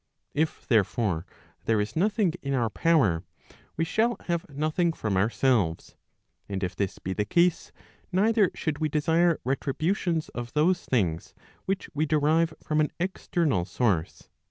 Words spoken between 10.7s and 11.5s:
things